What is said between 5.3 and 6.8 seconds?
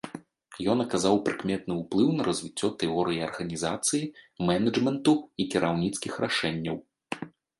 і кіраўніцкіх рашэнняў.